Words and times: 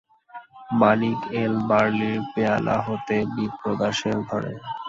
মানিক 0.79 1.19
এল 1.41 1.53
বার্লির 1.69 2.19
পেয়ালা 2.33 2.75
হাতে 2.85 3.17
বিপ্রদাসের 3.33 4.17
ঘরে। 4.27 4.53